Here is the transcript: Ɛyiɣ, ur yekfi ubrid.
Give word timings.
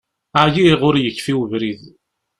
Ɛyiɣ, 0.45 0.79
ur 0.87 0.95
yekfi 0.99 1.33
ubrid. 1.43 1.81